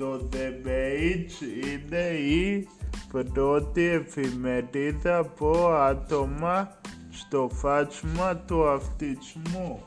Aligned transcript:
Το 0.00 0.28
The 0.32 0.66
Beach 0.66 1.42
είναι 1.64 2.06
η 2.08 2.68
πρώτη 3.32 3.82
εφημερίδα 3.82 5.16
από 5.16 5.66
άτομα 5.68 6.80
στο 7.10 7.50
φάσμα 7.52 8.36
του 8.36 8.68
αυτισμού. 8.68 9.82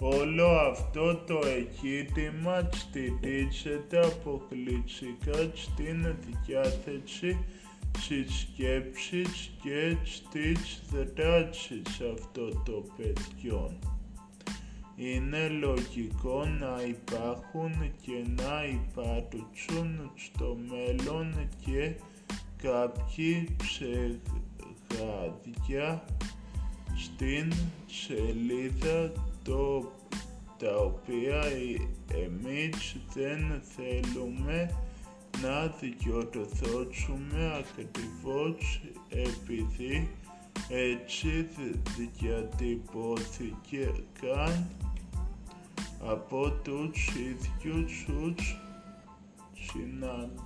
Όλο 0.00 0.46
αυτό 0.46 1.16
το 1.16 1.40
εγχείρημα 1.46 2.68
στηρίζεται 2.72 3.98
αποκλειστικά 4.04 5.50
στην 5.54 6.14
διάθεση 6.46 7.38
στις 7.98 8.40
σκέψεις 8.40 9.50
και 9.62 9.96
στις 10.04 10.82
δράσεις 10.92 12.00
αυτών 12.12 12.62
των 12.64 12.84
παιδιών. 12.96 13.95
Είναι 14.98 15.48
λογικό 15.48 16.44
να 16.44 16.82
υπάρχουν 16.88 17.72
και 18.00 18.24
να 18.42 18.64
υπάρξουν 18.64 20.10
στο 20.14 20.56
μέλλον 20.68 21.48
και 21.64 21.94
κάποιοι 22.62 23.56
ψεγάδια. 24.88 26.04
Στην 26.96 27.52
σελίδα 27.86 29.12
το, 29.44 29.92
τα 30.58 30.76
οποία 30.76 31.42
εμείς 32.14 32.96
δεν 33.14 33.62
θέλουμε 33.76 34.70
να 35.42 35.66
δικαιοδοθώσουμε 35.66 37.52
ακριβώς 37.56 38.80
επειδή 39.08 40.10
έτσι 40.68 41.48
διατυπώθηκαν 42.18 44.66
από 46.00 46.50
τους 46.62 47.08
ίδιους 47.14 48.04
τους 48.06 48.60
συναντές. 49.52 50.44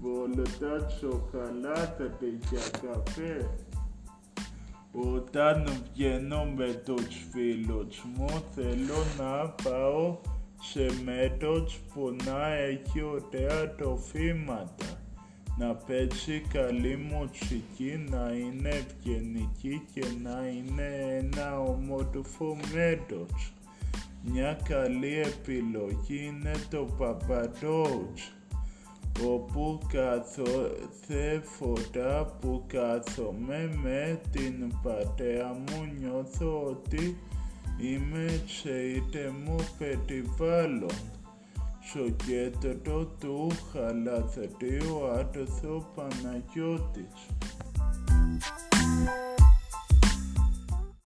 Βολωτά 0.00 0.88
σοκαλάτα 0.88 2.16
για 2.50 2.60
καφέ. 2.82 3.50
Όταν 4.92 5.64
βγαίνω 5.92 6.44
με 6.44 6.72
τους 6.84 7.26
φίλους 7.32 8.02
μου 8.16 8.28
θέλω 8.54 9.04
να 9.18 9.48
πάω 9.48 10.18
σε 10.60 11.02
μέτος 11.04 11.80
που 11.94 12.16
να 12.24 12.52
έχει 12.52 13.02
ωραία 13.02 13.74
τροφήματα, 13.74 15.00
να 15.58 15.74
παίζει 15.74 16.40
καλή 16.52 16.96
μουσική, 16.96 18.06
να 18.10 18.32
είναι 18.32 18.68
ευγενική 18.68 19.82
και 19.94 20.04
να 20.22 20.46
είναι 20.46 21.18
ένα 21.18 21.60
ομορφό 21.60 22.56
μέτος. 22.74 23.52
Μια 24.22 24.58
καλή 24.68 25.20
επιλογή 25.20 26.24
είναι 26.26 26.52
το 26.70 26.86
Παπαδόους 26.98 28.32
όπου 29.26 29.80
κάθε 29.92 31.42
φορά 31.42 32.24
που 32.40 32.64
κάθομαι 32.66 33.70
με 33.82 34.20
την 34.32 34.72
πατέρα 34.82 35.48
μου 35.48 35.92
νιώθω 35.98 36.62
ότι 36.66 37.18
είμαι 37.80 38.42
σε 38.46 38.70
είτε 38.70 39.32
μου 39.44 39.56
περιβάλλον 39.78 40.90
στο 41.82 42.10
κέντρο 42.26 43.04
του 43.04 43.50
χαλαθρίου 43.72 45.06
Άρθρο 45.06 45.92
Παναγιώτης. 45.94 47.26